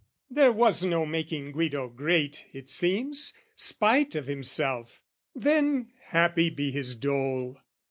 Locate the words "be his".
6.49-6.95